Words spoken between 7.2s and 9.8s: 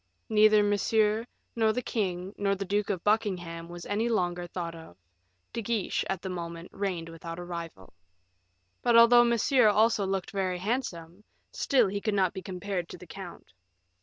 a rival. But although Monsieur